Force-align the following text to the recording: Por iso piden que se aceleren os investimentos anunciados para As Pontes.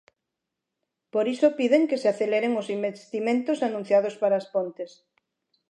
Por 1.13 1.25
iso 1.35 1.55
piden 1.59 1.83
que 1.89 1.99
se 2.01 2.07
aceleren 2.13 2.53
os 2.61 2.67
investimentos 2.77 3.63
anunciados 3.67 4.15
para 4.21 4.35
As 4.41 4.47
Pontes. 4.53 4.91